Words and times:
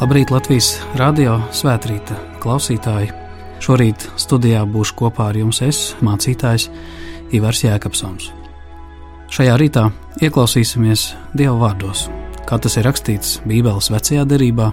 Labrīt, 0.00 0.30
Latvijas 0.32 0.78
radio 0.96 1.34
svētkrīta 1.52 2.14
klausītāji! 2.40 3.10
Šorīt 3.60 4.06
studijā 4.16 4.62
būšu 4.64 4.94
kopā 4.96 5.26
ar 5.28 5.36
jums 5.36 5.58
es, 5.66 5.80
mācītājs 6.00 6.70
Ivars 7.36 7.60
Jēkabsons. 7.66 8.30
Šajā 9.28 9.58
rītā 9.60 9.82
ieklausīsimies 10.24 11.02
Dieva 11.36 11.58
vārdos, 11.66 12.06
kā 12.48 12.56
tas 12.56 12.78
ir 12.80 12.88
rakstīts 12.88 13.42
Bībeles 13.44 13.90
vecajā 13.92 14.24
derībā, 14.30 14.70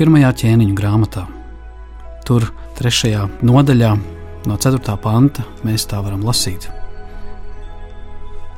pirmajā 0.00 0.32
ķēniņu 0.40 0.78
grāmatā. 0.80 1.26
Tur, 2.24 2.48
trešajā 2.80 3.28
nodaļā, 3.44 3.92
no 4.48 4.56
4. 4.56 4.96
panta, 5.04 5.44
mēs 5.68 5.84
tā 5.92 6.00
varam 6.00 6.24
lasīt. 6.24 6.70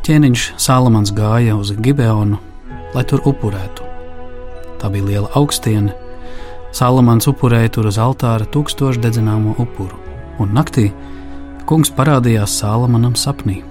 Ķēniņš 0.07 0.49
Sālamans 0.63 1.11
gāja 1.11 1.59
uz 1.59 1.75
Gibeonu, 1.75 2.39
lai 2.95 3.03
tur 3.03 3.27
upurētu 3.27 3.88
Tā 4.79 4.91
bija 4.93 5.05
liela 5.05 5.31
augstiena. 5.39 5.95
Salamans 6.75 7.27
upurēja 7.31 7.73
tur 7.75 7.89
uz 7.89 7.97
altāra 7.99 8.47
tūkstošu 8.53 9.01
dedzināmo 9.03 9.55
upuru, 9.59 9.97
un 10.39 10.53
naktī 10.55 10.91
kungs 11.69 11.91
parādījās 11.97 12.59
Salamanam 12.61 13.17
sapnī, 13.17 13.63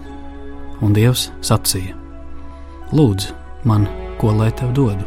un 0.82 0.96
Dievs 0.98 1.30
sacīja: 1.46 1.94
Lūdzu, 2.92 3.36
man, 3.70 3.86
ko 4.18 4.34
lai 4.34 4.50
tev 4.52 4.74
dodu? 4.76 5.06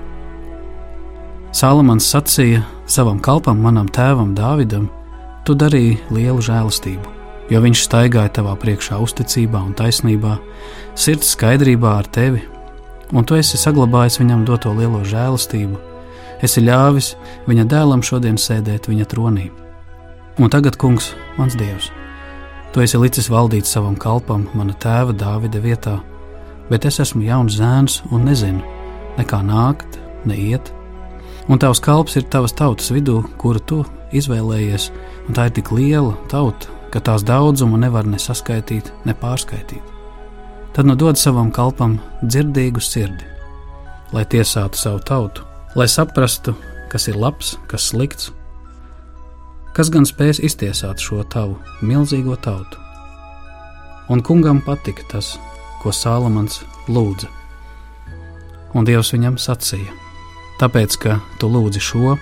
Salamans 1.53 2.07
sacīja 2.07 2.63
savam 2.87 3.19
kalpam, 3.19 3.59
manam 3.59 3.91
tēvam 3.91 4.37
Dāvidam: 4.39 4.87
Tu 5.45 5.59
darīji 5.59 5.99
lielu 6.15 6.39
žēlastību, 6.47 7.13
jo 7.51 7.61
viņš 7.67 7.85
staigāja 7.89 8.37
tavā 8.39 8.55
priekšā 8.55 9.03
uzticībā 9.03 9.61
un 9.67 9.75
taisnībā, 9.75 10.39
sirds 10.95 11.35
skaidrībā 11.35 11.99
ar 11.99 12.07
tevi, 12.07 12.47
un 13.11 13.27
tu 13.27 13.35
esi 13.35 13.59
saglabājis 13.59 14.23
viņam 14.23 14.47
doto 14.47 14.73
lielo 14.79 15.03
žēlastību 15.03 15.90
esi 16.45 16.63
ļāvis 16.65 17.15
viņa 17.49 17.67
dēlam 17.69 18.03
šodien 18.05 18.39
sēdēt 18.41 18.89
viņa 18.91 19.09
tronī. 19.11 19.51
Un 20.41 20.53
tagad, 20.53 20.79
kungs, 20.81 21.11
mans 21.37 21.57
dievs, 21.59 21.91
tu 22.73 22.81
esi 22.85 22.99
licis 23.01 23.29
valdīt 23.33 23.69
savam 23.69 23.97
kalpam, 23.99 24.47
mana 24.55 24.73
tēva 24.73 25.13
Dāvida 25.13 25.61
vietā, 25.61 25.99
bet 26.71 26.87
es 26.89 27.01
esmu 27.03 27.27
jauns 27.27 27.59
zēns 27.59 28.01
un 28.11 28.25
nezinu, 28.29 28.63
nekā 29.19 29.43
nākt, 29.45 29.99
neiet. 30.25 30.73
Un 31.51 31.59
tavs 31.59 31.83
kalps 31.83 32.17
ir 32.17 32.29
tavas 32.31 32.55
tautas 32.57 32.93
vidū, 32.95 33.21
kuru 33.41 33.61
tu 33.61 33.81
izvēlējies, 34.17 34.91
un 35.27 35.37
tā 35.37 35.49
ir 35.49 35.57
tik 35.59 35.73
liela 35.75 36.15
tauta, 36.31 36.71
ka 36.95 37.03
tās 37.05 37.27
daudzumu 37.27 37.79
nevar 37.79 38.07
ne 38.07 38.19
saskaitīt, 38.23 38.93
ne 39.05 39.15
pārskaitīt. 39.19 39.85
Tad 40.73 40.87
nu 40.87 40.95
dod 40.95 41.19
savam 41.19 41.51
kalpam 41.51 41.99
dzirdīgu 42.23 42.81
sirdi, 42.81 43.27
lai 44.15 44.25
tiesātu 44.31 44.79
savu 44.79 45.03
tautu 45.03 45.50
lai 45.75 45.89
saprastu, 45.89 46.55
kas 46.91 47.07
ir 47.09 47.17
labs, 47.17 47.55
kas 47.71 47.91
slikts, 47.93 48.31
kas 49.77 49.91
gan 49.95 50.07
spēs 50.09 50.43
iztiesāt 50.43 51.03
šo 51.03 51.23
tavu 51.31 51.61
milzīgo 51.87 52.35
tautu. 52.43 52.81
Un 54.11 54.23
kungam 54.27 54.59
patika 54.67 55.07
tas, 55.13 55.37
ko 55.83 55.95
Sālamans 55.95 56.65
lūdza. 56.91 57.31
Un 58.75 58.87
Dievs 58.87 59.13
viņam 59.15 59.39
sacīja: 59.39 59.95
Tāpēc, 60.59 60.99
ka 60.99 61.21
tu 61.39 61.47
lūdzi 61.47 61.83
šo, 61.83 62.19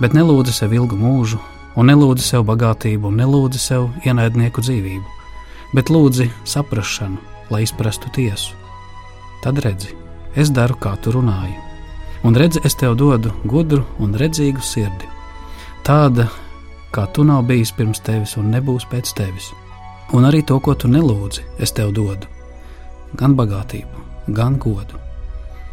bet 0.00 0.12
nelūdzi 0.12 0.52
sev 0.52 0.76
ilgu 0.76 1.00
mūžu, 1.00 1.40
un 1.80 1.88
nelūdzi 1.88 2.28
sev 2.28 2.44
bagātību, 2.48 3.08
un 3.08 3.20
nelūdzi 3.24 3.60
sev 3.60 3.88
ienaidnieku 4.04 4.60
dzīvību, 4.60 5.20
bet 5.72 5.88
lūdzi 5.88 6.28
saprāšanu, 6.44 7.20
lai 7.48 7.64
izprastu 7.64 8.12
tiesu. 8.12 8.52
Tad 9.40 9.64
redzi, 9.64 9.96
es 10.36 10.52
daru, 10.52 10.76
kā 10.80 10.96
tu 11.00 11.16
runāji 11.16 11.63
un 12.24 12.34
redzi, 12.34 12.60
es 12.64 12.74
tev 12.74 12.96
dodu 12.96 13.32
gudru 13.44 13.84
un 14.00 14.16
redzīgu 14.18 14.62
sirdi. 14.64 15.08
Tāda, 15.84 16.30
kā 16.94 17.06
tu 17.12 17.24
nav 17.24 17.44
bijis 17.48 17.72
pirms 17.76 18.00
tevis 18.04 18.36
un 18.40 18.50
nebūs 18.54 18.88
pēc 18.90 19.12
tevis. 19.16 19.50
Un 20.16 20.24
arī 20.28 20.42
to, 20.46 20.58
ko 20.60 20.74
tu 20.74 20.88
nelūdzi, 20.88 21.44
es 21.58 21.72
tev 21.72 21.92
dodu- 21.92 22.26
gan 23.20 23.36
bagātību, 23.36 24.04
gan 24.28 24.58
godu. 24.58 25.00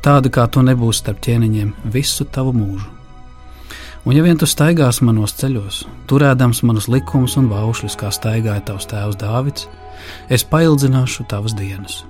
Tāda, 0.01 0.29
kā 0.29 0.49
tu 0.51 0.59
nebūsi 0.59 0.99
starp 0.99 1.21
ķēniņiem 1.21 1.73
visu 1.85 2.25
tavu 2.25 2.53
mūžu. 2.53 2.89
Un, 4.05 4.15
ja 4.15 4.23
vien 4.23 4.37
tu 4.37 4.45
staigās 4.45 5.01
manos 5.01 5.33
ceļos, 5.37 5.85
turēdams 6.07 6.63
manus 6.63 6.87
likumus 6.87 7.37
un 7.37 7.49
baušļus, 7.49 7.95
kā 7.95 8.09
staigāja 8.09 8.65
tavs 8.65 8.87
tēvs 8.89 9.15
Dāvids, 9.15 9.67
es 10.27 10.43
paildzināšu 10.43 11.27
tavas 11.27 11.53
dienas. 11.53 12.03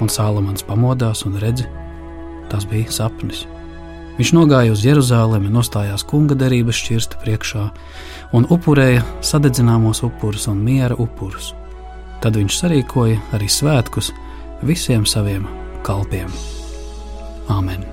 Un 0.00 0.08
Sālamans 0.08 0.66
pamodās 0.66 1.24
un 1.24 1.38
redzi, 1.38 1.68
tas 2.50 2.64
bija 2.64 2.90
sapnis. 2.90 3.46
Viņš 4.12 4.30
nogāja 4.36 4.74
uz 4.74 4.82
Jeruzalemi, 4.84 5.48
nostājās 5.52 6.04
kunga 6.04 6.36
derības 6.36 6.76
šķirsta 6.82 7.20
priekšā 7.22 7.62
un 8.36 8.44
upurēja 8.52 9.04
sadedzināmos 9.24 10.02
upurus 10.04 10.44
un 10.52 10.60
miera 10.60 10.98
upurus. 11.00 11.54
Tad 12.22 12.36
viņš 12.36 12.58
sarīkoja 12.60 13.22
arī 13.32 13.48
svētkus 13.48 14.12
visiem 14.62 15.08
saviem 15.08 15.48
kalpiem. 15.86 16.28
Āmen! 17.50 17.88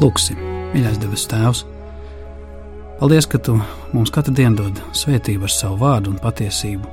Lūksim, 0.00 0.40
mīļais 0.72 0.96
debes 1.02 1.28
Tēvs! 1.28 1.66
Paldies, 3.00 3.24
ka 3.26 3.38
tu 3.40 3.54
mums 3.96 4.10
katru 4.12 4.34
dienu 4.36 4.58
dod 4.58 4.80
svētību 4.92 5.48
ar 5.48 5.52
savu 5.54 5.78
vārdu 5.80 6.12
un 6.12 6.18
patiesību. 6.20 6.84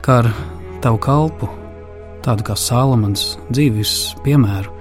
Kā 0.00 0.22
ar 0.22 0.30
tavu 0.80 1.00
kalpu, 1.04 1.50
tādu 2.24 2.46
kā 2.48 2.56
Sālamans 2.56 3.34
dzīves 3.52 3.92
piemēru, 4.24 4.72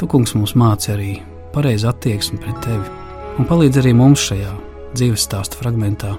tu, 0.00 0.08
kungs, 0.08 0.32
mums 0.38 0.56
māci 0.56 0.94
arī 0.94 1.12
pareizi 1.52 1.90
attieksmi 1.90 2.40
pret 2.40 2.64
tevi 2.64 3.04
un 3.38 3.48
palīdz 3.50 3.82
arī 3.82 3.92
mums 3.98 4.24
šajā 4.30 4.56
dzīves 4.96 5.28
stāsta 5.28 5.60
fragmentā 5.60 6.14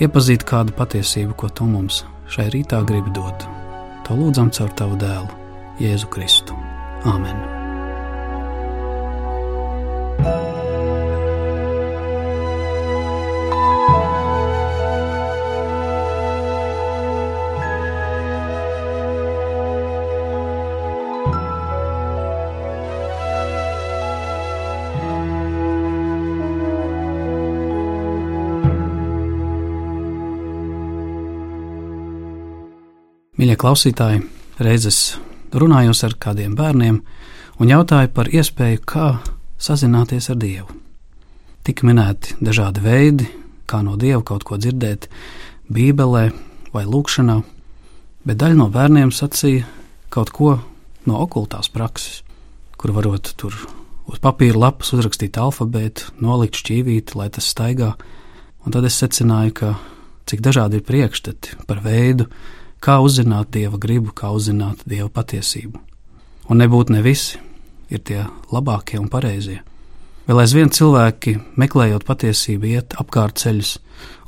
iepazīt 0.00 0.48
kādu 0.48 0.74
patiesību, 0.78 1.36
ko 1.36 1.52
tu 1.52 1.68
mums 1.68 2.04
šai 2.32 2.48
rītā 2.54 2.80
gribi 2.88 3.12
dot. 3.12 3.44
To 4.08 4.16
lūdzam 4.18 4.48
caur 4.56 4.72
tavu 4.78 4.98
dēlu, 5.00 5.40
Jēzu 5.84 6.08
Kristu. 6.12 6.56
Āmen! 7.04 7.59
Klausītāji, 33.60 34.22
reizes 34.64 35.18
runājos 35.52 36.00
ar 36.06 36.14
kādiem 36.16 36.54
bērniem 36.56 37.00
un 37.60 37.68
jautāju 37.68 38.08
par 38.16 38.30
iespēju, 38.32 38.80
kā 38.88 39.08
sazināties 39.60 40.30
ar 40.32 40.38
Dievu. 40.40 40.76
Tik 41.66 41.82
minēti 41.84 42.38
dažādi 42.40 42.80
veidi, 42.80 43.26
kā 43.68 43.82
no 43.84 43.98
Dieva 44.00 44.22
kaut 44.24 44.46
ko 44.48 44.56
dzirdēt, 44.56 45.10
Bībelē 45.68 46.30
vai 46.72 46.86
Lūkšanā, 46.88 47.36
bet 48.24 48.40
daļa 48.40 48.56
no 48.62 48.68
bērniem 48.72 49.12
sacīja 49.12 49.66
kaut 50.08 50.32
ko 50.32 50.54
no 51.06 51.20
okultās 51.20 51.68
prakses, 51.72 52.22
kur 52.80 52.94
varot 52.96 53.34
tur 53.36 53.54
uz 54.10 54.22
papīra 54.24 54.56
lapas 54.56 54.94
uzrakstīt 54.96 55.36
alfabētu, 55.38 56.14
nolikt 56.24 56.62
šķīvīti, 56.62 57.18
lai 57.20 57.28
tas 57.34 57.50
staigā, 57.52 57.92
un 58.64 58.72
tad 58.72 58.88
es 58.88 58.96
secināju, 59.02 59.52
ka 59.60 59.74
cik 60.30 60.40
dažādi 60.48 60.80
ir 60.80 60.88
priekšstati 60.88 61.60
par 61.68 61.84
veidu, 61.84 62.30
kā 62.80 62.98
uzzināt 63.04 63.52
dieva 63.54 63.78
gribu, 63.78 64.14
kā 64.16 64.32
uzzināt 64.34 64.82
dieva 64.88 65.08
patiesību. 65.12 65.80
Un 66.50 66.60
nebūtu 66.60 66.96
ne 66.96 67.02
visi 67.04 67.38
ir 67.90 68.02
tie 68.06 68.24
labākie 68.52 68.98
un 69.00 69.10
pareizie. 69.12 69.60
Vēl 70.30 70.44
aizvien 70.44 70.70
cilvēki, 70.70 71.36
meklējot 71.58 72.04
patiesību, 72.06 72.68
iet 72.70 72.94
apkārt 73.02 73.40
ceļus, 73.42 73.78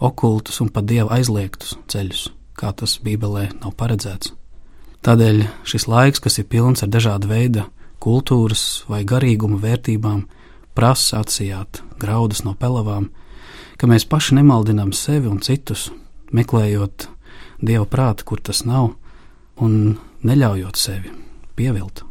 okultus 0.02 0.58
un 0.64 0.70
pat 0.74 0.88
dieva 0.88 1.18
aizliegtus 1.18 1.76
ceļus, 1.92 2.24
kā 2.58 2.72
tas 2.74 2.96
Bībelē 3.04 3.48
nav 3.60 3.76
paredzēts. 3.78 4.32
Tādēļ 5.02 5.44
šis 5.66 5.88
laiks, 5.90 6.22
kas 6.22 6.38
ir 6.38 6.48
pilns 6.50 6.82
ar 6.82 6.90
dažādu 6.90 7.30
veidu 7.30 7.66
kultūras 8.02 8.82
vai 8.90 9.04
garīguma 9.06 9.60
vērtībām, 9.62 10.24
prasa 10.74 11.22
atsijāt 11.22 11.82
graudus 12.02 12.42
no 12.46 12.56
pelavām, 12.58 13.10
ka 13.78 13.86
mēs 13.90 14.06
paši 14.08 14.40
nemaldinām 14.40 14.90
sevi 14.96 15.30
un 15.30 15.38
citus, 15.42 15.90
meklējot 16.34 17.11
dieva 17.62 17.86
prāta, 17.86 18.26
kur 18.26 18.42
tas 18.42 18.64
nav, 18.66 18.92
un 19.62 19.96
neļaujot 20.26 20.78
sevi 20.78 21.12
pievilt. 21.56 22.04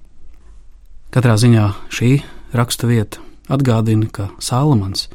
Katrā 1.12 1.36
ziņā 1.39 1.65
šī 1.92 2.12
raksturvieta 2.56 3.19
atgādina, 3.51 4.07
ka 4.07 4.30
Sālamans, 4.39 5.09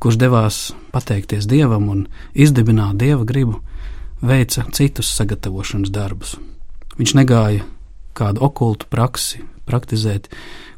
kurš 0.00 0.18
devās 0.20 0.58
pateikties 0.92 1.48
dievam 1.48 1.88
un 1.92 2.06
izdibināt 2.34 3.00
dieva 3.00 3.24
gribu, 3.24 3.60
veica 4.20 4.66
citus 4.76 5.12
sagatavošanas 5.16 5.92
darbus. 5.92 6.36
Viņš 7.00 7.14
negāja 7.16 7.64
kādu 8.16 8.44
okultu 8.44 8.88
praksi 8.90 9.44
praktizēt, 9.70 10.28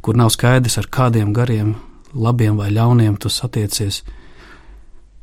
kur 0.04 0.18
nav 0.18 0.30
skaidrs, 0.34 0.78
ar 0.78 0.86
kādiem 0.92 1.32
gariem, 1.34 1.74
labiem 2.12 2.58
vai 2.60 2.70
ļauniem 2.74 3.16
tu 3.18 3.30
satiecies, 3.32 4.02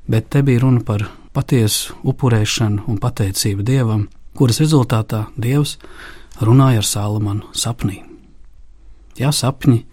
bet 0.10 0.30
te 0.34 0.42
bija 0.44 0.64
runa 0.64 0.82
par 0.84 1.06
patiesu 1.34 1.96
upurēšanu 2.08 2.86
un 2.90 3.00
pateicību 3.02 3.66
dievam, 3.66 4.08
kuras 4.38 4.62
rezultātā 4.62 5.26
dievs 5.38 5.78
runāja 6.42 6.82
ar 6.82 6.88
Salamanu 6.88 7.50
sapnī. 7.54 8.02
Jā, 9.20 9.34
sapņi 9.36 9.84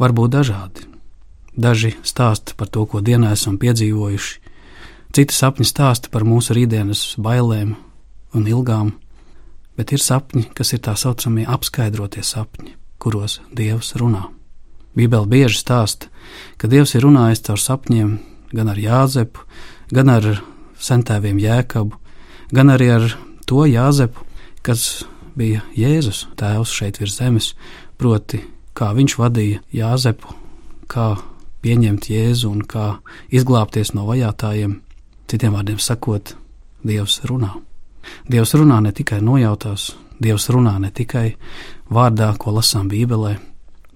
var 0.00 0.14
būt 0.16 0.34
dažādi. 0.34 0.88
Daži 1.54 1.94
stāsta 2.02 2.56
par 2.58 2.68
to, 2.68 2.82
ko 2.90 2.98
dienā 2.98 3.30
esam 3.36 3.58
piedzīvojuši, 3.62 4.40
citi 5.14 5.34
sapņi 5.34 5.66
stāsta 5.68 6.10
par 6.10 6.26
mūsu 6.26 6.56
rītdienas 6.56 7.14
bailēm 7.22 7.76
un 8.34 8.48
ilgām, 8.50 8.90
bet 9.78 9.94
ir 9.94 10.02
sapņi, 10.02 10.48
kas 10.54 10.74
ir 10.74 10.82
tā 10.82 10.96
saucamie 10.98 11.46
apskaidrotie 11.46 12.24
sapņi, 12.26 12.74
kuros 12.98 13.38
Dievs 13.54 13.94
runā. 14.00 14.26
Bībele 14.94 15.30
bieži 15.30 15.60
stāsta, 15.62 16.10
ka 16.58 16.70
Dievs 16.70 16.94
ir 16.94 17.06
runājis 17.06 17.46
caur 17.46 17.62
sapņiem 17.62 18.18
gan 18.54 18.70
ar 18.70 18.78
Jāzepu, 18.78 19.46
gan 19.94 20.10
ar 20.10 20.26
centēviem 20.84 21.40
Jēkabu, 21.42 21.98
gan 22.54 22.72
arī 22.74 22.90
ar 22.94 23.08
to 23.48 23.64
Jāzepu, 23.68 24.24
kas 24.64 25.04
bija 25.36 25.64
Jēzus 25.76 26.24
tēvs 26.38 26.72
šeit 26.72 27.00
virs 27.02 27.18
zemes, 27.18 27.52
proti, 27.98 28.42
kā 28.76 28.92
viņš 28.96 29.18
vadīja 29.20 29.62
Jāzepu, 29.74 30.34
kā 30.90 31.14
pieņemt 31.64 32.08
Jēzu 32.12 32.50
un 32.50 32.64
kā 32.68 32.98
izglābties 33.32 33.94
no 33.96 34.06
vajātajiem. 34.08 34.80
Citiem 35.30 35.54
vārdiem 35.56 35.80
sakot, 35.80 36.34
Dievs 36.84 37.22
runā. 37.24 37.54
Dievs 38.28 38.52
runā 38.58 38.82
ne 38.84 38.92
tikai 38.92 39.22
nojautās, 39.24 39.94
Dievs 40.20 40.50
runā 40.52 40.76
ne 40.82 40.90
tikai 40.92 41.30
vārdā, 41.88 42.34
ko 42.38 42.52
lasām 42.58 42.90
Bībelē, 42.92 43.38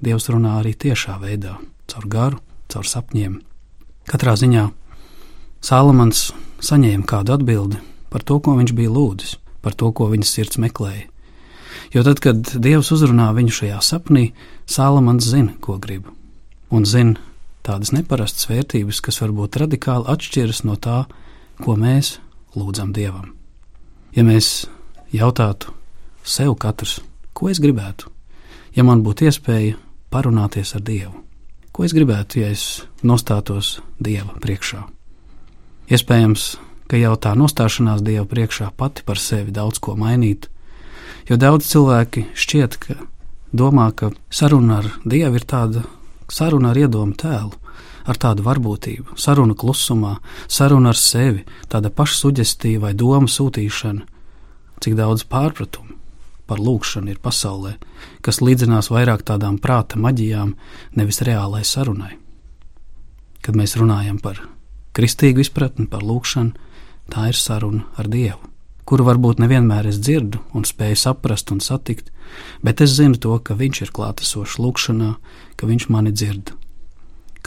Dievs 0.01 0.31
runā 0.33 0.59
arī 0.63 0.73
tiešā 0.73 1.19
veidā, 1.21 1.59
caur 1.91 2.09
garu, 2.09 2.41
caur 2.73 2.89
sapņiem. 2.89 3.41
Katrā 4.09 4.35
ziņā 4.41 4.65
Sālamans 5.61 6.31
saņēma 6.65 7.07
kādu 7.09 7.37
atbildi 7.37 7.81
par 8.13 8.25
to, 8.25 8.39
ko 8.41 8.57
viņš 8.59 8.75
bija 8.77 8.93
lūdzis, 8.93 9.37
par 9.63 9.77
to, 9.79 9.91
ko 9.93 10.09
viņa 10.13 10.27
sirds 10.27 10.61
meklēja. 10.63 11.07
Jo 11.95 12.05
tad, 12.05 12.21
kad 12.25 12.53
Dievs 12.61 12.91
uzrunā 12.93 13.31
viņu 13.37 13.55
šajā 13.61 13.79
sapnī, 13.85 14.31
Sālamans 14.69 15.25
zina, 15.25 15.55
ko 15.65 15.79
grib, 15.81 16.09
un 16.75 16.85
zina, 16.89 17.21
tādas 17.65 17.93
neparastas 17.97 18.49
vērtības, 18.51 19.01
kas 19.05 19.21
varbūt 19.23 19.61
radikāli 19.63 20.09
atšķiras 20.13 20.65
no 20.69 20.77
tā, 20.77 21.05
ko 21.65 21.77
mēs 21.81 22.19
lūdzam 22.57 22.93
Dievam. 22.97 23.33
Ja 24.17 24.25
mēs 24.25 24.67
jautātu 25.15 25.73
sev 26.25 26.57
katrs, 26.61 26.99
ko 27.33 27.49
es 27.53 27.61
gribētu, 27.63 28.11
ja 28.77 28.85
man 28.85 29.05
būtu 29.07 29.29
iespēja 29.29 29.79
parunāties 30.13 30.75
ar 30.77 30.85
Dievu, 30.85 31.25
ko 31.73 31.89
es 31.89 31.97
gribētu, 31.97 32.45
ja 32.45 32.53
es 32.53 32.69
nostātos 33.05 33.79
Dieva 34.01 34.37
priekšā. 34.43 34.98
Iespējams, 35.89 36.59
ka 36.85 36.99
jau 37.01 37.15
tā 37.17 37.31
nostāšanās 37.33 38.03
Dieva 38.05 38.27
priekšā 38.29 38.73
pati 38.77 39.05
par 39.09 39.17
sevi 39.17 39.55
daudz 39.57 39.81
ko 39.81 39.95
mainītu, 39.97 40.51
jo 41.31 41.39
daudz 41.41 41.71
cilvēki 41.71 42.27
šķiet, 42.37 42.77
ka 42.83 42.97
domā, 43.57 43.87
ka 43.97 44.11
saruna 44.29 44.83
ar 44.83 44.91
Dievu 45.09 45.41
ir 45.41 45.47
tāda 45.49 45.87
saruna 46.29 46.75
ar 46.75 46.81
iedomu 46.83 47.17
tēlu, 47.17 47.57
ar 48.09 48.21
tādu 48.21 48.45
varbūtību, 48.45 49.17
saruna 49.17 49.57
klusumā, 49.57 50.19
saruna 50.45 50.93
ar 50.93 51.01
sevi, 51.01 51.47
tāda 51.73 51.89
pašsuģestīva 51.89 52.89
vai 52.89 52.93
domu 52.93 53.29
sūtīšana, 53.33 54.05
cik 54.85 54.99
daudz 54.99 55.25
pārpratumu 55.29 55.97
par 56.49 56.61
lūkšanu 56.65 57.13
ir 57.13 57.19
pasaulē, 57.25 57.75
kas 58.25 58.41
līdzinās 58.45 58.89
vairāk 58.93 59.25
tādām 59.29 59.57
prāta 59.61 60.01
maģijām, 60.01 60.55
nevis 60.97 61.21
reālai 61.25 61.65
sarunai. 61.65 62.15
Kad 63.45 63.57
mēs 63.57 63.77
runājam 63.81 64.17
par 64.21 64.41
kristīgu 64.99 65.47
izpratni 65.47 65.87
par 65.87 66.03
lūkšanu, 66.03 66.69
tā 67.15 67.31
ir 67.31 67.39
saruna 67.39 67.87
ar 67.97 68.11
Dievu, 68.11 68.53
kuru 68.85 69.07
varbūt 69.09 69.41
nevienmēr 69.41 69.89
es 69.89 70.03
dzirdu 70.03 70.43
un 70.53 70.67
spēju 70.69 70.99
saprast 70.99 71.55
un 71.55 71.63
satikt, 71.65 72.11
bet 72.67 72.83
es 72.85 72.99
zinu 72.99 73.17
to, 73.17 73.39
ka 73.39 73.57
Viņš 73.57 73.85
ir 73.87 73.95
klātesošs 73.95 74.59
lūkšanā, 74.59 75.13
ka 75.57 75.71
Viņš 75.71 75.89
mani 75.95 76.13
dzird 76.13 76.59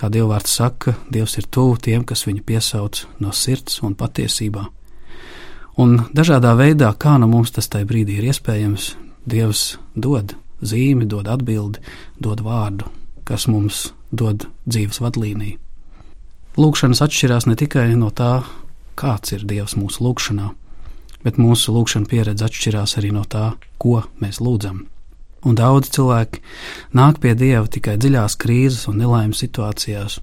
Kā 0.02 0.10
Dievvvārds 0.10 0.54
saka, 0.58 0.96
Dievs 1.12 1.38
ir 1.38 1.48
tuvu 1.52 1.76
tiem, 1.78 2.04
kas 2.08 2.24
viņu 2.26 2.44
piesauc 2.48 3.04
no 3.22 3.34
sirds 3.36 3.82
un 3.86 3.96
patiesībā. 4.00 4.64
Un 5.82 5.98
dažādā 6.16 6.54
veidā, 6.58 6.92
kā 6.98 7.18
nu 7.22 7.30
mums 7.32 7.54
tas 7.54 7.70
tajā 7.72 7.88
brīdī 7.90 8.20
ir 8.20 8.32
iespējams, 8.32 8.96
Dievs 9.30 9.78
dod 9.94 10.36
zīmi, 10.66 11.06
dod 11.06 11.30
atbildi, 11.30 11.84
dod 12.18 12.42
vārdu, 12.46 12.90
kas 13.28 13.46
mums 13.46 13.92
dod 14.12 14.48
dzīves 14.66 15.02
vadlīniju. 15.04 15.60
Lūkšanas 16.60 17.04
atšķirās 17.06 17.48
ne 17.48 17.56
tikai 17.60 17.90
no 17.96 18.10
tā, 18.12 18.42
kāds 19.00 19.32
ir 19.36 19.46
Dievs 19.48 19.78
mūsu 19.80 20.04
lūgšanā, 20.04 20.50
bet 21.24 21.40
mūsu 21.40 21.76
lūkšana 21.76 22.10
pieredze 22.12 22.48
atšķirās 22.48 22.98
arī 23.00 23.14
no 23.16 23.24
tā, 23.24 23.54
ko 23.80 24.02
mēs 24.20 24.42
lūdzam 24.44 24.88
un 25.46 25.58
daudz 25.58 25.90
cilvēki 25.96 26.42
nāk 26.98 27.20
pie 27.22 27.34
Dieva 27.38 27.66
tikai 27.72 27.98
dziļās 28.02 28.38
krīzes 28.42 28.88
un 28.92 29.00
nelaimes 29.02 29.42
situācijās, 29.42 30.20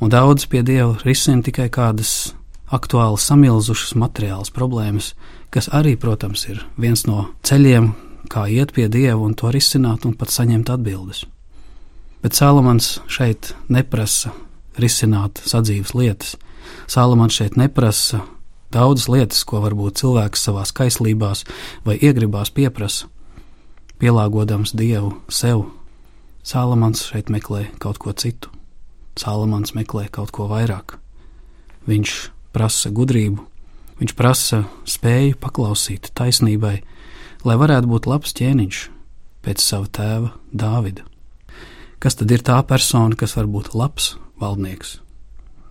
un 0.00 0.12
daudz 0.12 0.48
pie 0.50 0.62
Dieva 0.66 0.96
risina 1.04 1.44
tikai 1.44 1.68
kādas 1.72 2.32
aktuālas 2.72 3.26
samilzušas 3.28 3.94
materiālas 3.96 4.52
problēmas, 4.54 5.14
kas 5.52 5.70
arī, 5.72 5.96
protams, 6.00 6.44
ir 6.48 6.64
viens 6.76 7.06
no 7.08 7.30
ceļiem, 7.48 7.92
kā 8.32 8.48
iet 8.52 8.74
pie 8.76 8.88
Dieva 8.92 9.20
un 9.24 9.36
to 9.38 9.52
risināt 9.52 10.04
un 10.08 10.16
pat 10.16 10.32
saņemt 10.32 10.72
atbildes. 10.72 11.24
Bet 12.22 12.34
Salamans 12.34 12.98
šeit 13.08 13.54
neprasa 13.72 14.34
risināt 14.82 15.42
sadzīves 15.46 15.94
lietas. 15.94 16.36
Salamans 16.88 17.36
šeit 17.36 17.56
neprasa 17.56 18.22
daudzas 18.72 19.08
lietas, 19.08 19.44
ko 19.48 19.62
varbūt 19.64 20.00
cilvēks 20.02 20.44
savā 20.48 20.64
kaislībās 20.74 21.44
vai 21.86 21.96
iegribās 22.00 22.52
pieprasa 22.54 23.08
pielāgodams 23.98 24.74
dievu 24.78 25.16
sev. 25.32 25.66
Sālamans 26.46 27.02
šeit 27.10 27.32
meklē 27.32 27.66
kaut 27.82 27.98
ko 28.00 28.14
citu. 28.16 28.52
Sālamans 29.18 29.74
meklē 29.76 30.06
kaut 30.12 30.30
ko 30.32 30.46
vairāk. 30.48 30.96
Viņš 31.88 32.14
prasa 32.54 32.92
gudrību, 32.94 33.42
viņš 33.98 34.14
prasa 34.16 34.62
spēju 34.88 35.36
paklausīt 35.42 36.12
taisnībai, 36.16 36.78
lai 37.44 37.56
varētu 37.58 37.90
būt 37.90 38.08
labs 38.08 38.34
ķēniņš 38.38 38.80
pēc 39.44 39.64
sava 39.64 39.90
tēva 39.90 40.32
Dāvida. 40.52 41.04
Kas 41.98 42.14
tad 42.14 42.30
ir 42.30 42.44
tā 42.46 42.60
persona, 42.62 43.18
kas 43.18 43.34
var 43.36 43.50
būt 43.50 43.74
labs 43.74 44.14
valdnieks? 44.40 44.98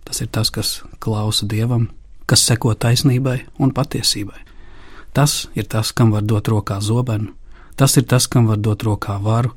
Tas 0.07 0.21
ir 0.21 0.29
tas, 0.31 0.51
kas 0.51 0.81
klausa 1.03 1.47
dievam, 1.49 1.89
kas 2.25 2.45
seko 2.47 2.73
taisnībai 2.75 3.41
un 3.59 3.73
patiesībai. 3.75 4.39
Tas 5.13 5.47
ir 5.55 5.67
tas, 5.67 5.91
kam 5.91 6.13
var 6.13 6.23
dot 6.23 6.47
rokā 6.47 6.79
zobenu, 6.81 7.33
Tas 7.77 7.93
ir 7.97 8.07
tas, 8.09 8.25
kam 8.25 8.47
var 8.49 8.57
dot 8.57 8.81
rokā 8.81 9.19
varu, 9.21 9.51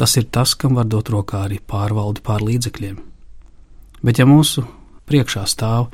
tas 0.00 0.16
ir 0.16 0.24
tas, 0.32 0.54
kam 0.56 0.78
var 0.78 0.86
dot 0.88 1.10
rokā 1.12 1.42
arī 1.44 1.58
pārvaldi 1.60 2.22
pār 2.24 2.40
līdzekļiem. 2.40 2.96
Bet 4.00 4.16
ja 4.16 4.24
mūsu 4.24 4.64
priekšā 5.04 5.42
stāv 5.44 5.90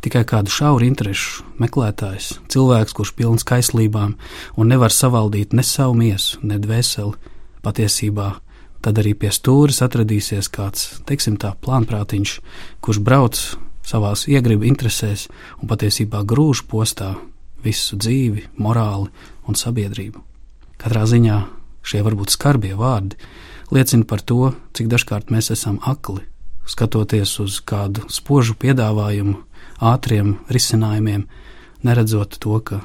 tikai 0.00 0.24
kādu 0.24 0.48
šauru 0.48 0.88
interesu 0.88 1.44
meklētājs, 1.60 2.30
cilvēks, 2.48 2.96
kurš 2.96 3.12
pilns 3.18 3.44
kaislībām 3.44 4.16
un 4.56 4.72
nevar 4.72 4.94
savaldīt 4.96 5.52
ne 5.52 5.64
savu 5.66 5.98
miesu, 6.00 6.40
ne 6.40 6.56
dvēseli, 6.56 7.12
patiesībā 7.60 8.30
tad 8.86 9.00
arī 9.02 9.16
pie 9.18 9.32
stūres 9.34 9.82
atradīsies 9.82 10.46
kāds, 10.54 11.00
teiksim 11.08 11.40
tā, 11.42 11.56
plānprātiņš, 11.58 12.34
kurš 12.78 13.00
brauc 13.02 13.40
savās 13.86 14.28
iegribu 14.30 14.68
interesēs 14.68 15.26
un 15.58 15.70
patiesībā 15.70 16.22
grūž 16.22 16.62
postā 16.70 17.16
visu 17.64 17.98
dzīvi, 17.98 18.46
morāli 18.62 19.10
un 19.50 19.58
sabiedrību. 19.58 20.22
Katrā 20.78 21.02
ziņā 21.10 21.40
šie 21.86 22.04
varbūt 22.06 22.30
skarbie 22.34 22.76
vārdi 22.78 23.18
liecina 23.74 24.06
par 24.06 24.22
to, 24.22 24.52
cik 24.78 24.90
dažkārt 24.92 25.32
mēs 25.34 25.50
esam 25.54 25.80
akli, 25.82 26.22
skatoties 26.70 27.32
uz 27.42 27.58
kādu 27.66 28.06
spožu 28.12 28.54
piedāvājumu, 28.54 29.40
ātriem 29.82 30.36
risinājumiem, 30.52 31.24
neredzot 31.82 32.38
to, 32.38 32.60
ka 32.62 32.84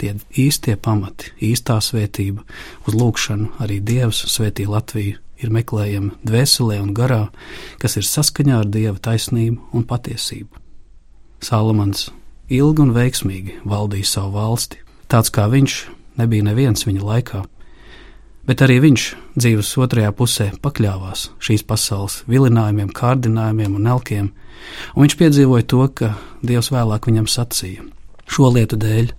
tie 0.00 0.14
īstie 0.32 0.78
pamati, 0.80 1.34
īstā 1.44 1.76
svētība, 1.84 2.46
uz 2.88 2.96
lūgšanu 2.96 3.52
arī 3.60 3.82
Dievs 3.84 4.24
svētī 4.32 4.64
Latviju 4.64 5.20
ir 5.42 5.52
meklējama 5.54 6.18
dvēselē 6.26 6.80
un 6.82 6.92
garā, 6.96 7.26
kas 7.82 7.98
ir 7.98 8.06
saskaņā 8.08 8.62
ar 8.62 8.68
Dieva 8.70 8.98
taisnību 9.02 9.72
un 9.76 9.86
patiesību. 9.88 10.60
Salamans 11.42 12.10
ilgi 12.52 12.84
un 12.84 12.92
veiksmīgi 12.94 13.60
valdīja 13.68 14.08
savu 14.08 14.36
valsti, 14.36 14.78
tāds 15.10 15.32
kā 15.34 15.48
viņš 15.50 15.78
nebija 16.20 16.46
neviens 16.46 16.86
viņa 16.86 17.08
laikā. 17.08 17.42
Bet 18.42 18.62
arī 18.64 18.80
viņš 18.82 19.02
dzīves 19.38 19.70
otrajā 19.78 20.10
pusē 20.18 20.48
pakļāvās 20.62 21.28
šīs 21.42 21.62
pasaules 21.66 22.22
vilinājumiem, 22.30 22.90
kārdinājumiem 22.90 23.76
un 23.78 23.90
elkiem, 23.92 24.30
un 24.94 25.04
viņš 25.04 25.18
piedzīvoja 25.20 25.68
to, 25.70 25.82
ka 25.94 26.14
Dievs 26.42 26.72
vēlāk 26.74 27.06
viņam 27.06 27.30
sacīja: 27.30 27.86
Šo 28.26 28.50
lietu 28.50 28.78
dēļ 28.82 29.12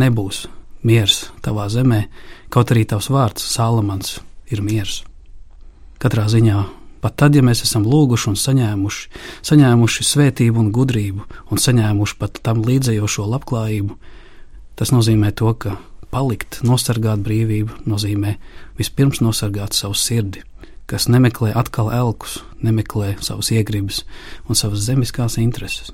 nebūs 0.00 0.46
miers 0.86 1.26
tavā 1.44 1.68
zemē, 1.72 2.06
kaut 2.48 2.72
arī 2.72 2.86
tavs 2.88 3.10
vārds, 3.12 3.44
Salamans, 3.44 4.20
ir 4.48 4.64
miers. 4.64 5.02
Katrā 6.02 6.26
ziņā 6.32 6.64
Pat 7.06 7.14
tad, 7.20 7.36
ja 7.36 7.42
mēs 7.44 7.60
esam 7.62 7.84
lūguši 7.86 8.30
un 8.32 8.36
saņēmuši, 8.40 9.10
saņēmuši 9.46 10.04
svētību 10.08 10.58
un 10.58 10.70
gudrību, 10.74 11.26
un 11.54 11.60
saņēmuši 11.62 12.16
pat 12.18 12.40
tam 12.42 12.64
līdzējošo 12.66 13.26
labklājību, 13.30 13.94
tas 14.74 14.90
nozīmē 14.90 15.30
to, 15.38 15.52
ka 15.54 15.76
palikt, 16.10 16.62
nosargāt 16.66 17.22
brīvību, 17.26 17.84
nozīmē 17.86 18.36
vispirms 18.80 19.20
nosargāt 19.22 19.76
savu 19.78 19.94
sirdi, 19.94 20.42
kas 20.90 21.06
nemeklē 21.06 21.52
atkal 21.54 21.92
elkus, 21.94 22.40
nemeklē 22.64 23.16
savas 23.20 23.52
iegribas 23.54 24.02
un 24.48 24.58
savas 24.58 24.82
zemiskās 24.88 25.38
intereses. 25.42 25.92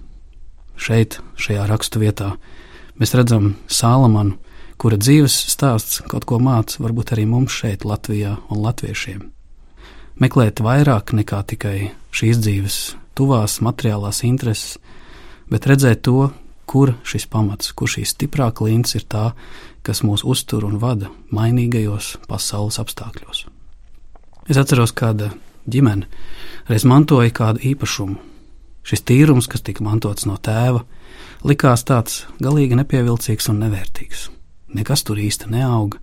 Šeit, 0.81 1.19
šajā 1.37 1.67
rakstu 1.69 2.01
vietā, 2.01 2.33
mēs 2.97 3.13
redzam 3.19 3.53
Sālamanu, 3.69 4.39
kura 4.81 4.97
dzīves 4.97 5.37
stāsts 5.53 6.01
kaut 6.09 6.25
ko 6.25 6.41
māca 6.41 6.81
varbūt 6.81 7.13
arī 7.13 7.29
mums 7.29 7.53
šeit, 7.53 7.85
Latvijā 7.85 8.39
un 8.49 8.65
latviešiem 8.65 9.29
meklēt 10.23 10.63
vairāk 10.63 11.15
nekā 11.19 11.43
tikai 11.53 11.77
šīs 12.15 12.41
dzīves 12.43 12.79
tuvās 13.19 13.59
materiālās 13.65 14.23
intereses, 14.29 14.79
bet 15.51 15.67
redzēt 15.69 16.05
to, 16.07 16.31
kur 16.67 16.95
šis 17.05 17.27
pamats, 17.29 17.73
kur 17.77 17.91
šī 17.91 18.05
stiprā 18.09 18.51
klints 18.57 18.97
ir 18.97 19.05
tā, 19.11 19.33
kas 19.83 20.05
mūs 20.07 20.23
uztur 20.25 20.65
un 20.69 20.79
vada 20.81 21.11
mainīgajos 21.35 22.15
pasaules 22.31 22.79
apstākļos. 22.81 23.47
Es 24.51 24.59
atceros, 24.59 24.95
kāda 24.95 25.33
ģimene 25.71 26.09
reiz 26.71 26.87
mantoja 26.89 27.33
kādu 27.35 27.63
īpašumu. 27.73 28.19
Šis 28.83 29.05
tīrums, 29.07 29.47
kas 29.47 29.63
tika 29.63 29.85
mantots 29.87 30.27
no 30.27 30.35
tēva, 30.43 30.83
likās 31.47 31.85
tāds 31.87 32.25
galīgi 32.43 32.79
nepievilcīgs 32.79 33.47
un 33.53 33.61
nevērtīgs. 33.63 34.25
Nekas 34.75 35.05
tur 35.07 35.21
īsti 35.23 35.53
neauga. 35.53 36.01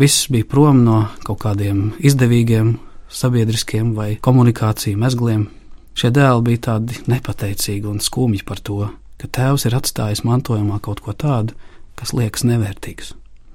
Viss 0.00 0.26
bija 0.28 0.48
prom 0.50 0.82
no 0.84 1.04
kaut 1.24 1.40
kādiem 1.44 1.92
izdevīgiem 2.02 2.74
sabiedriskiem 3.14 3.94
vai 3.94 4.16
komunikāciju 4.22 4.98
mezgliem. 4.98 5.48
Šie 5.94 6.10
dēli 6.14 6.42
bija 6.48 6.62
tādi 6.68 6.98
nepateicīgi 7.06 7.86
un 7.86 8.00
skumji 8.02 8.42
par 8.46 8.60
to, 8.66 8.88
ka 9.20 9.30
tēvs 9.30 9.68
ir 9.68 9.76
atstājis 9.78 10.24
mantojumā 10.26 10.80
kaut 10.82 11.04
ko 11.04 11.14
tādu, 11.14 11.54
kas 11.94 12.12
liekas 12.16 12.42
nevērtīgs. 12.48 13.14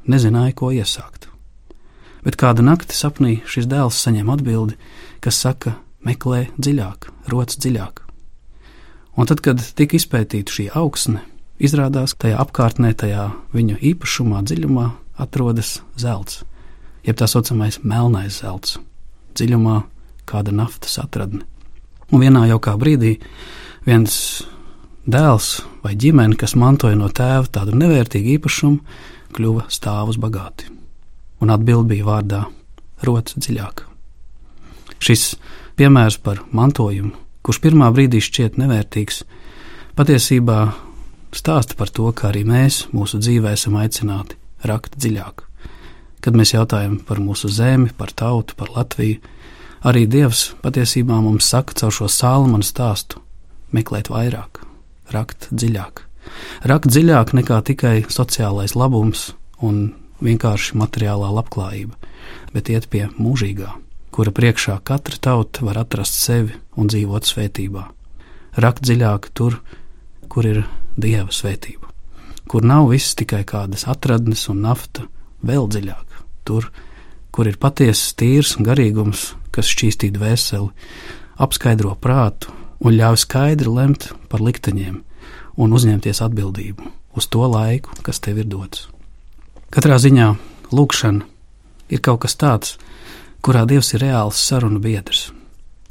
Nezināja, 0.09 0.55
ko 0.55 0.71
iesākt. 0.71 1.27
Bet 2.23 2.39
kādu 2.39 2.63
nakti 2.63 2.95
sapnī 2.95 3.39
šis 3.47 3.67
dēls 3.69 3.99
saņem 3.99 4.31
atbildi, 4.31 4.79
kas 5.23 5.39
saka, 5.43 5.75
meklē 6.07 6.47
dziļāk, 6.57 7.11
roc 7.31 7.55
dziļāk. 7.55 8.03
Un 9.19 9.27
tad, 9.27 9.43
kad 9.43 9.59
tika 9.75 9.99
izpētīta 9.99 10.55
šī 10.55 10.69
augsne, 10.79 11.25
izrādās, 11.59 12.15
ka 12.15 12.27
tajā 12.27 12.43
apkārtnē, 12.45 12.93
tajā 12.95 13.31
viņa 13.51 13.81
īpašumā, 13.91 14.43
dziļumā 14.47 14.91
atrodas 15.19 15.81
zelts, 15.99 16.45
jeb 17.03 17.19
tā 17.19 17.27
saucamais 17.27 17.81
melnais 17.83 18.39
zelts 18.39 18.79
dziļumā 19.39 19.79
kāda 20.29 20.53
naftas 20.55 20.99
atradne. 21.01 21.45
Un 22.13 22.23
vienā 22.23 22.45
jaukā 22.49 22.75
brīdī 22.79 23.15
viens 23.85 24.15
dēls 25.09 25.59
vai 25.83 25.95
ģimene, 25.99 26.37
kas 26.37 26.57
mantoja 26.59 26.97
no 26.97 27.09
tēva 27.09 27.47
tādu 27.49 27.77
nevērtīgu 27.77 28.35
īpašumu, 28.37 28.79
kļuva 29.35 29.67
stāvus 29.73 30.19
bagāti. 30.21 30.69
Un 31.39 31.53
atbild 31.53 31.87
bija 31.89 32.07
vārdā 32.07 32.43
rots 33.07 33.37
dziļāk. 33.37 33.85
Šis 34.99 35.35
piemērs 35.79 36.19
par 36.23 36.41
mantojumu, 36.51 37.13
kurš 37.45 37.61
pirmā 37.63 37.87
brīdī 37.95 38.19
šķiet 38.23 38.59
nevērtīgs, 38.59 39.23
patiesībā 39.95 40.59
stāsta 41.35 41.77
par 41.79 41.93
to, 41.93 42.09
ka 42.11 42.31
arī 42.33 42.43
mēs 42.47 42.87
mūsu 42.91 43.21
dzīvē 43.21 43.55
esam 43.55 43.79
aicināti 43.79 44.35
rakt 44.67 44.97
dziļāk. 44.99 45.48
Kad 46.19 46.35
mēs 46.35 46.51
jautājam 46.51 46.97
par 47.07 47.21
mūsu 47.23 47.47
zemi, 47.47 47.93
par 47.95 48.11
tautu, 48.11 48.55
par 48.59 48.73
Latviju, 48.75 49.21
arī 49.87 50.03
Dievs 50.09 50.49
patiesībā 50.63 51.21
mums 51.23 51.47
saka 51.47 51.75
caur 51.79 51.95
šo 51.95 52.09
salmanu 52.11 52.65
stāstu- 52.65 53.21
meklēt 53.75 54.11
vairāk, 54.11 54.59
rakt 55.11 55.47
dziļāk. 55.51 56.03
Rakt 56.63 56.87
dziļāk 56.87 57.33
nekā 57.33 57.61
tikai 57.63 58.05
sociālais 58.11 58.75
labums 58.75 59.31
un 59.61 59.93
vienkārši 60.21 60.75
materiālā 60.75 61.29
labklājība, 61.31 61.95
bet 62.53 62.69
iet 62.69 62.89
pie 62.89 63.07
mūžīgā, 63.17 63.71
kura 64.11 64.31
priekšā 64.31 64.79
katra 64.83 65.17
tauta 65.17 65.65
var 65.65 65.77
atrast 65.77 66.13
sevi 66.13 66.53
un 66.75 66.87
dzīvot 66.87 67.23
svētībā. 67.23 67.85
Rakt 68.57 68.83
dziļāk 68.83 69.29
tur, 69.33 69.61
kur 70.27 70.45
ir 70.45 70.65
Dieva 70.99 71.31
svētība, 71.31 71.87
kur 72.47 72.61
nav 72.61 72.89
viss 72.89 73.15
tikai 73.15 73.45
kādas 73.45 73.87
atradnes 73.87 74.49
un 74.49 74.61
nafta, 74.61 75.07
vēl 75.45 75.69
dziļāk 75.69 76.08
tur, 76.49 76.69
kur 77.31 77.47
ir 77.47 77.59
patiesas 77.61 78.15
tīrs 78.17 78.55
garīgums, 78.65 79.33
kas 79.53 79.69
šķīstī 79.69 80.09
dvēseli, 80.15 80.71
apskaidro 81.39 81.93
prātu 82.01 82.53
un 82.83 82.95
ļauj 82.97 83.23
skaidri 83.23 83.71
lemt 83.71 84.09
par 84.31 84.43
likteņiem 84.43 85.01
un 85.59 85.75
uzņemties 85.75 86.23
atbildību 86.25 86.95
uz 87.19 87.27
to 87.27 87.43
laiku, 87.47 87.91
kas 88.05 88.21
tev 88.23 88.39
ir 88.39 88.47
dots. 88.47 88.87
Katrā 89.73 89.97
ziņā 90.01 90.29
lūkšana 90.71 91.25
ir 91.93 92.01
kaut 92.05 92.23
kas 92.23 92.37
tāds, 92.39 92.77
kurā 93.45 93.65
Dievs 93.69 93.93
ir 93.93 94.03
reāls 94.05 94.39
sarunu 94.39 94.79
biedrs. 94.81 95.29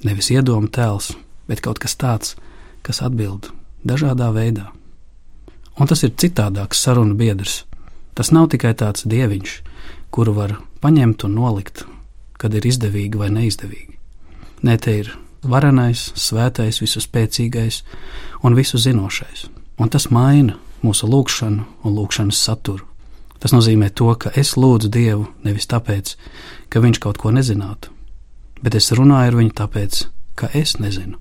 Nevis 0.07 0.31
iedomu 0.33 0.71
tēls, 0.73 1.13
bet 1.51 1.63
kaut 1.65 1.81
kas 1.83 1.97
tāds, 1.99 2.37
kas 2.87 3.03
atbild 3.03 3.51
dažādā 3.87 4.31
veidā. 4.35 4.69
Un 5.79 5.87
tas 5.91 6.03
ir 6.07 6.15
citādāks 6.19 6.81
sarunu 6.83 7.15
biedrs. 7.19 7.65
Tas 8.15 8.33
nav 8.35 8.49
tikai 8.51 8.73
tāds 8.75 9.07
dieviņš, 9.07 9.53
kuru 10.11 10.35
var 10.37 10.57
paņemt 10.83 11.25
un 11.27 11.35
nolikt, 11.39 11.85
kad 12.39 12.55
ir 12.55 12.67
izdevīgi 12.67 13.19
vai 13.19 13.31
neizdevīgi. 13.35 13.97
Nē, 14.67 14.77
te 14.83 14.95
ir 15.01 15.13
varenais, 15.43 16.13
svētais, 16.19 16.81
visuspēcīgais 16.83 17.83
un 18.43 18.57
visu 18.59 18.79
zinošais. 18.79 19.47
Un 19.79 19.91
tas 19.91 20.09
maina 20.11 20.57
mūsu 20.83 21.07
lūgšanu 21.11 21.67
un 21.85 21.95
lūgšanas 21.95 22.41
saturu. 22.43 22.87
Tas 23.39 23.55
nozīmē 23.55 23.93
to, 23.95 24.11
ka 24.19 24.33
es 24.35 24.57
lūdzu 24.59 24.91
Dievu 24.91 25.29
nevis 25.47 25.69
tāpēc, 25.71 26.17
ka 26.69 26.83
Viņš 26.83 26.99
kaut 26.99 27.21
ko 27.23 27.31
nezinātu, 27.31 27.93
bet 28.63 28.75
es 28.75 28.91
runāju 28.91 29.31
ar 29.31 29.39
viņu 29.39 29.55
tāpēc, 29.55 30.01
ka 30.35 30.51
es 30.59 30.75
nezinu, 30.83 31.21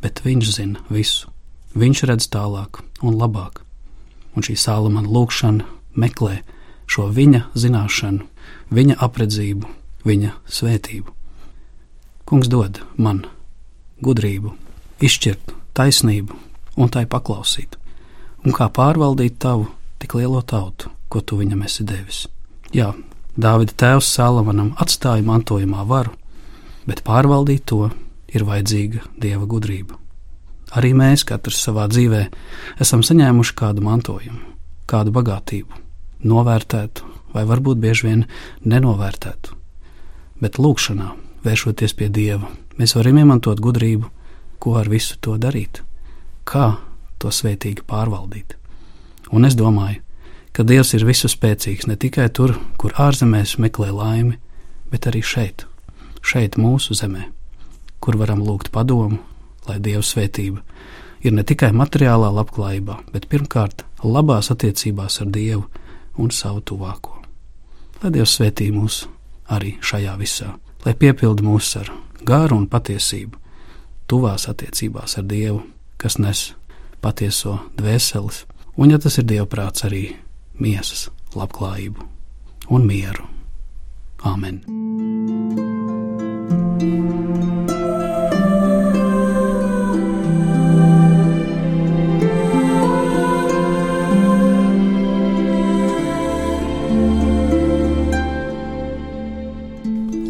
bet 0.00 0.24
Viņš 0.24 0.54
zina 0.56 0.80
visu. 0.88 1.28
Viņš 1.76 2.04
redz 2.08 2.28
tālāk 2.32 2.80
un 3.04 3.20
labāk. 3.20 3.60
Un 4.32 4.44
šī 4.44 4.56
sāla 4.56 4.88
man 4.92 5.04
lūgšana 5.08 5.68
meklē 5.96 6.40
šo 6.86 7.08
viņa 7.12 7.44
zināšanu, 7.54 8.26
viņa 8.72 8.98
apredzību, 9.06 9.68
viņa 10.06 10.32
svētību. 10.46 11.14
Kungs 12.28 12.48
dod 12.48 12.80
man 12.96 13.24
gudrību, 14.02 14.54
izšķirt 15.02 15.54
taisnību 15.76 16.36
un 16.76 16.90
tai 16.92 17.04
paklausīt, 17.06 17.76
un 18.46 18.56
kā 18.56 18.68
pārvaldīt 18.72 19.38
tavu 19.42 19.68
tik 20.02 20.16
lielo 20.18 20.42
tautu, 20.42 20.90
ko 21.08 21.20
tu 21.20 21.38
viņam 21.40 21.64
esi 21.68 21.84
devis. 21.86 22.26
Jā, 22.72 22.92
Dāvida 23.32 23.72
tēvs 23.80 24.10
Salamanam 24.12 24.74
atstāja 24.76 25.24
mantojumā 25.24 25.86
varu, 25.88 26.12
bet 26.84 27.00
pārvaldīt 27.06 27.64
to 27.70 27.86
ir 28.28 28.44
vajadzīga 28.44 29.06
dieva 29.20 29.46
gudrība. 29.48 29.96
Arī 30.76 30.92
mēs, 30.96 31.24
katrs 31.28 31.62
savā 31.64 31.86
dzīvē, 31.88 32.26
esam 32.80 33.00
saņēmuši 33.04 33.56
kādu 33.56 33.84
mantojumu, 33.84 34.40
kādu 34.88 35.12
bagātību, 35.16 35.81
novērtētu, 36.28 37.08
vai 37.34 37.44
varbūt 37.48 37.80
bieži 37.82 38.08
vien 38.08 38.24
nenovērtētu. 38.68 39.56
Bet 40.42 40.58
lūkšanā, 40.58 41.12
vēršoties 41.46 41.94
pie 41.98 42.08
Dieva, 42.12 42.50
mēs 42.78 42.96
varam 42.98 43.20
izmantot 43.22 43.60
gudrību, 43.62 44.08
ko 44.62 44.76
ar 44.78 44.90
visu 44.90 45.18
to 45.20 45.36
darīt, 45.40 45.82
kā 46.44 46.76
to 47.18 47.30
svētīgi 47.30 47.86
pārvaldīt. 47.86 48.56
Un 49.32 49.46
es 49.48 49.56
domāju, 49.58 50.02
ka 50.52 50.64
Dievs 50.66 50.92
ir 50.96 51.06
visu 51.08 51.30
spēcīgs 51.30 51.88
ne 51.88 51.96
tikai 51.96 52.28
tur, 52.34 52.56
kur 52.78 52.94
ārzemēs 53.00 53.56
meklē 53.62 53.90
laimi, 53.94 54.38
bet 54.92 55.08
arī 55.08 55.22
šeit, 55.24 55.66
šeit 56.22 56.58
mūsu 56.60 56.94
zemē, 56.98 57.28
kur 58.02 58.18
varam 58.20 58.42
lūgt 58.44 58.72
padomu, 58.74 59.22
lai 59.68 59.78
Dieva 59.80 60.02
svētība 60.04 60.60
ir 61.22 61.34
ne 61.36 61.44
tikai 61.46 61.70
materiālā 61.74 62.32
labklājībā, 62.34 62.98
bet 63.14 63.28
pirmkārt 63.30 63.84
labās 64.02 64.50
attiecībās 64.54 65.20
ar 65.22 65.30
Dievu 65.32 65.64
un 66.18 66.30
savu 66.30 66.60
tuvāko. 66.60 67.18
Lai 68.02 68.10
Dievs 68.12 68.36
svētī 68.38 68.70
mūs 68.74 69.04
arī 69.52 69.76
šajā 69.84 70.16
visā, 70.18 70.52
lai 70.84 70.94
piepildi 70.98 71.44
mūs 71.46 71.74
ar 71.80 71.92
gāru 72.26 72.58
un 72.58 72.68
patiesību, 72.70 73.38
tuvās 74.10 74.48
attiecībās 74.50 75.18
ar 75.18 75.28
Dievu, 75.28 75.62
kas 75.96 76.18
nes 76.18 76.52
patieso 77.02 77.58
dvēseles, 77.78 78.44
un, 78.76 78.90
ja 78.90 78.98
tas 78.98 79.18
ir 79.18 79.28
Dieva 79.28 79.48
prāts, 79.50 79.86
arī 79.88 80.04
miesas 80.58 81.08
labklājību 81.38 82.08
un 82.70 82.88
mieru. 82.88 83.28
Āmen! 84.22 84.62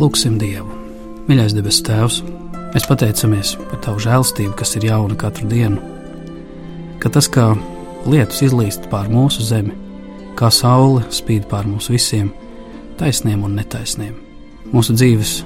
Lūksim 0.02 0.34
Dievu! 0.34 0.66
Mīļais 1.28 1.52
debes 1.54 1.76
Tēvs, 1.86 2.16
mēs 2.72 2.86
pateicamies 2.90 3.52
par 3.68 3.78
Tavu 3.84 4.00
žēlstību, 4.02 4.56
kas 4.58 4.72
ir 4.74 4.88
jauna 4.88 5.14
katru 5.14 5.46
dienu, 5.46 5.78
ka 6.98 7.12
tas 7.14 7.28
kā 7.30 7.44
lietus 8.10 8.40
izlīst 8.42 8.88
pār 8.90 9.06
mūsu 9.12 9.46
zemi, 9.46 9.76
kā 10.34 10.50
saule 10.50 11.04
spīd 11.14 11.46
pār 11.52 11.70
mums 11.70 11.86
visiem, 11.92 12.32
taisniem 12.98 13.46
un 13.46 13.54
netaisniem. 13.60 14.18
Mūsu 14.74 14.98
dzīves 14.98 15.36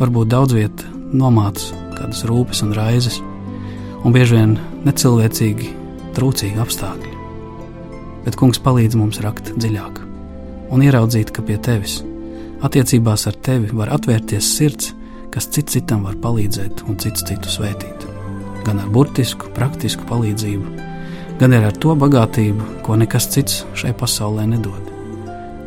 var 0.00 0.14
būt 0.16 0.32
daudz 0.32 0.56
vietā 0.56 0.88
nomāts, 1.12 1.68
kādas 1.98 2.24
rūpes 2.24 2.64
un 2.64 2.72
raizes, 2.78 3.20
un 4.00 4.16
bieži 4.16 4.40
vien 4.40 4.56
necilvēcīgi, 4.88 5.72
trūcīgi 6.16 6.64
apstākļi. 6.64 7.16
Bet 8.24 8.40
Kungs 8.40 8.64
palīdz 8.64 8.96
mums 8.96 9.20
rakt 9.20 9.52
dziļāk 9.58 10.04
un 10.72 10.88
ieraudzīt, 10.88 11.36
ka 11.36 11.44
pie 11.44 11.60
Tevis 11.60 12.00
Attiecībās 12.64 13.26
ar 13.28 13.36
tevi 13.44 13.68
var 13.76 13.90
atvērties 13.92 14.46
sirds, 14.56 14.94
kas 15.32 15.48
cits 15.52 15.76
citam 15.76 16.06
var 16.06 16.16
palīdzēt 16.22 16.86
un 16.88 16.96
cits 16.96 17.24
citu 17.28 17.50
svētīt. 17.52 18.06
Gan 18.64 18.80
ar 18.80 18.88
burtisku, 18.92 19.50
praktisku 19.54 20.06
palīdzību, 20.08 20.70
gan 21.40 21.52
arī 21.52 21.68
ar 21.68 21.76
to 21.76 21.92
bagātību, 22.00 22.80
ko 22.86 22.96
nekas 22.96 23.28
cits 23.34 23.64
šai 23.76 23.92
pasaulē 24.00 24.46
nedod. 24.54 24.92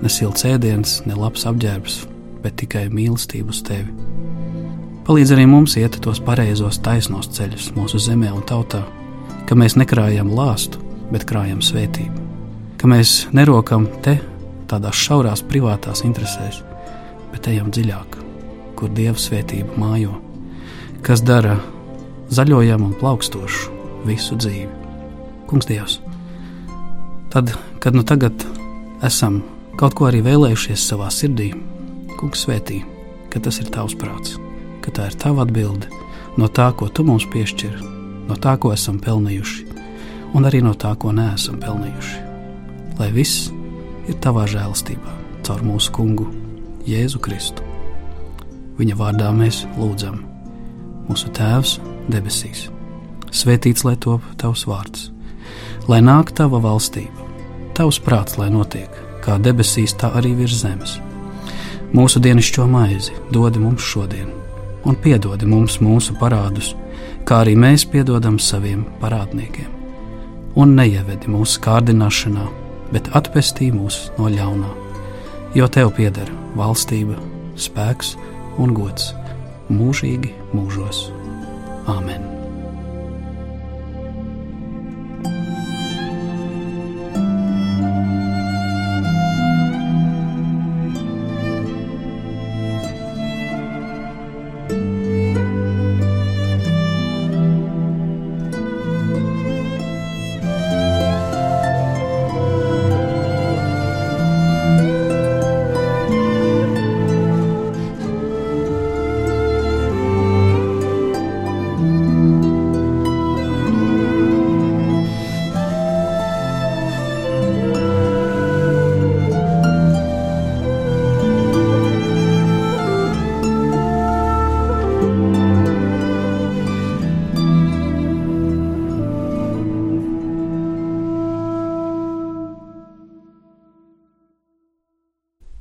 Ne 0.01 0.10
silts 0.10 0.48
ēdiens, 0.50 1.00
ne 1.05 1.17
labs 1.17 1.46
apģērbs, 1.46 2.00
bet 2.41 2.58
tikai 2.63 2.88
mīlestību 2.89 3.53
uz 3.53 3.62
tevi. 3.67 3.93
Palīdz 5.05 5.34
arī 5.36 5.46
mums 5.50 5.75
iet 5.77 6.00
tos 6.01 6.22
pareizos, 6.25 6.81
taisnos 6.86 7.29
ceļus 7.38 7.69
mūsu 7.77 8.01
zemē 8.01 8.31
un 8.34 8.41
tautā, 8.50 8.81
ka 9.46 9.58
mēs 9.58 9.77
nekrājam 9.77 10.34
lāstu, 10.34 10.81
bet 11.13 11.27
krājam 11.29 11.62
svētību, 11.65 12.25
ka 12.81 12.89
mēs 12.89 13.27
nerokam 13.34 13.88
te 14.05 14.17
tādās 14.69 14.98
šaurās 14.98 15.41
privātās 15.50 16.03
interesēs, 16.05 16.62
bet 17.33 17.50
ejam 17.51 17.69
dziļāk, 17.74 18.17
kur 18.79 18.91
Dieva 18.95 19.17
svētība 19.19 19.77
mājo, 19.79 20.15
kas 21.05 21.24
dara 21.25 21.57
zaļojam 22.33 22.86
un 22.89 22.95
plaukstošu 23.00 23.77
visu 24.07 24.38
dzīvi. 24.39 24.69
Kungs, 25.50 25.65
Dievs, 25.65 25.98
tad, 27.33 27.55
kad 27.81 27.95
nu 27.98 28.03
tagad 28.05 28.45
esam 29.05 29.41
kaut 29.79 29.95
ko 29.98 30.09
arī 30.09 30.21
vēlējušies 30.25 30.89
savā 30.91 31.09
sirdī, 31.13 31.51
Kungs 32.19 32.43
svētī, 32.45 32.81
ka 33.31 33.39
tas 33.39 33.62
ir 33.62 33.69
tavs 33.71 33.95
prāts, 33.98 34.36
ka 34.83 34.91
tā 34.91 35.07
ir 35.09 35.15
tava 35.19 35.45
atbilde 35.45 35.88
no 36.39 36.50
tā, 36.51 36.69
ko 36.75 36.89
tu 36.91 37.05
mums 37.07 37.25
piešķir, 37.31 37.79
no 38.29 38.38
tā, 38.39 38.57
ko 38.59 38.74
esam 38.75 39.00
pelnījuši, 39.03 39.65
un 40.36 40.48
arī 40.48 40.62
no 40.63 40.75
tā, 40.77 40.93
ko 41.00 41.13
neesam 41.15 41.62
pelnījuši. 41.63 42.19
Lai 43.00 43.09
viss 43.15 43.50
ir 44.12 44.19
tavā 44.24 44.45
žēlastībā, 44.51 45.15
caur 45.48 45.63
mūsu 45.65 45.95
kungu 45.95 46.27
Jēzu 46.88 47.19
Kristu. 47.19 47.65
Viņa 48.80 48.95
vārdā 48.95 49.30
mēs 49.36 49.65
lūdzam, 49.75 50.21
mūsu 51.10 51.32
Tēvs 51.36 51.77
debesīs, 52.12 52.69
svētīts 53.36 53.84
lai 53.84 53.97
top 53.99 54.23
tavs 54.39 54.63
vārds, 54.69 55.10
lai 55.91 55.99
nāk 56.06 56.32
tava 56.38 56.62
valstība, 56.63 57.27
tavs 57.75 57.99
prāts, 58.04 58.39
lai 58.39 58.47
notiek 58.54 58.89
kā 59.25 59.36
debesīs, 59.43 59.97
tā 59.99 60.12
arī 60.15 60.34
virs 60.38 60.62
zemes. 60.63 60.97
Mūsu 61.91 62.21
dienascho 62.23 62.67
maizi 62.69 63.15
dod 63.34 63.58
mums 63.60 63.84
šodien, 63.84 64.30
un 64.88 64.95
piedod 64.95 65.43
mums 65.43 65.80
mūsu 65.84 66.15
parādus, 66.21 66.75
kā 67.27 67.43
arī 67.43 67.58
mēs 67.60 67.86
piedodam 67.89 68.39
saviem 68.39 68.86
parādniekiem. 69.01 69.67
Un 70.56 70.75
neievedi 70.80 71.30
mūsu 71.30 71.60
kārdināšanā, 71.65 72.45
bet 72.93 73.12
atpestī 73.17 73.69
mūs 73.73 74.08
no 74.17 74.32
ļaunā, 74.32 74.71
jo 75.55 75.67
tev 75.71 75.93
pieder 75.97 76.29
valstība, 76.59 77.17
spēks 77.59 78.15
un 78.62 78.75
gods 78.77 79.13
mūžīgi 79.69 80.33
mūžos. 80.53 81.07
Āmen! 81.89 82.38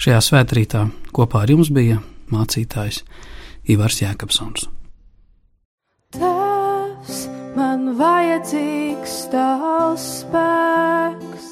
Šajā 0.08 0.22
svētkrītā 0.24 0.82
kopā 1.12 1.42
ar 1.44 1.50
jums 1.52 1.68
bija 1.68 1.98
mācītājs 2.32 3.02
Ivars 3.68 3.98
Jēkabsons. 4.00 4.62
Tēvs, 6.16 7.18
man 7.52 7.90
vajadzīgs 7.98 9.18
tavs 9.28 10.06
spēks, 10.22 11.50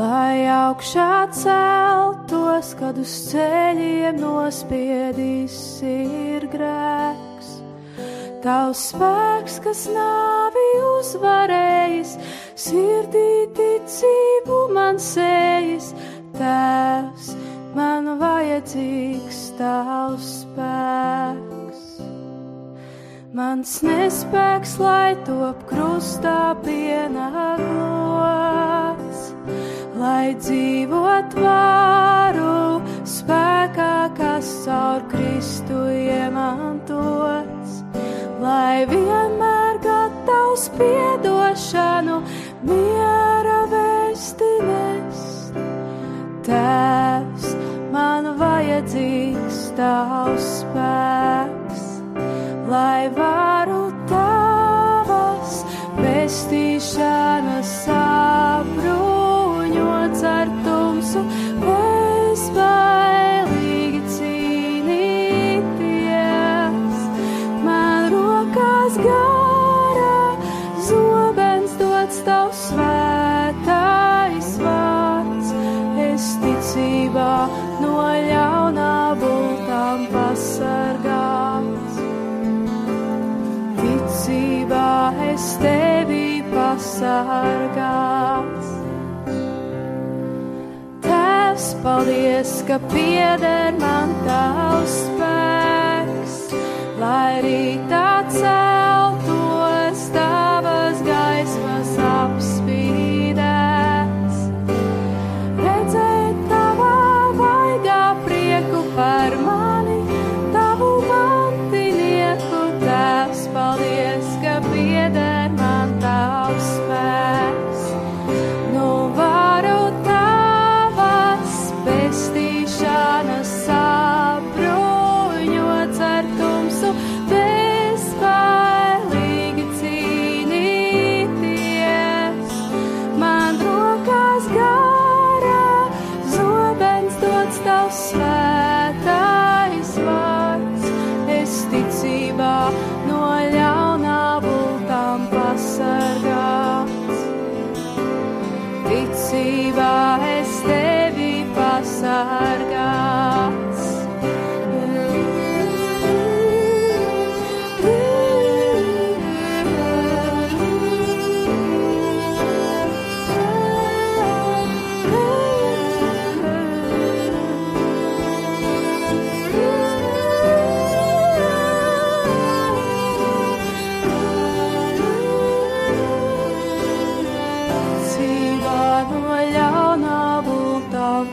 lai 0.00 0.46
augšā 0.54 1.26
celtos, 1.36 2.72
kad 2.80 3.02
uz 3.04 3.18
ceļiem 3.28 4.16
nospiedīs 4.22 5.60
ir 5.84 6.48
grēks. 6.56 7.52
Tavs 8.48 8.88
spēks, 8.94 9.60
kas 9.68 9.84
nāvi 9.92 10.68
uzvarējis, 10.88 12.16
sirdī 12.64 13.30
ticību 13.60 14.62
man 14.72 14.96
sējas, 14.96 15.92
Tēvs, 16.34 17.28
man 17.74 18.06
vajadzīgs 18.20 19.40
tavs 19.58 20.28
spēks. 20.42 21.80
Mans 23.34 23.72
nespēks, 23.82 24.76
lai 24.78 25.16
top 25.26 25.64
krustā 25.66 26.54
pienākos, 26.62 27.64
lai 29.98 30.34
dzīvot 30.38 31.34
varu 31.42 32.78
spēkā, 33.16 33.96
kas 34.20 34.46
caur 34.68 35.02
Kristu 35.10 35.82
iemantots, 35.90 37.82
lai 38.44 38.86
vienmēr 38.92 39.82
gatavs 39.82 40.70
piedošanu 40.78 42.22
miera 42.62 43.23
man 48.74 48.82
vajadzīgs 48.82 49.58
tavs 49.78 50.64
pasargāts. 86.94 88.70
Tēvs 91.04 91.66
paldies, 91.82 92.52
ka 92.68 92.78
pieder 92.92 93.74
man 93.80 94.14
tavs 94.26 95.00
spēks, 95.08 96.38
lai 97.00 97.40
arī 97.40 97.64
tā 97.90 98.06
celtos 98.30 98.73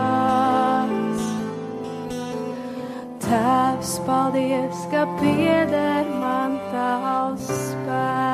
Tēvs, 3.26 3.92
paldies, 4.08 4.78
ka 4.94 5.02
pieder 5.20 6.04
man 6.24 6.52
tavs 6.72 7.46
spēks. 7.68 8.29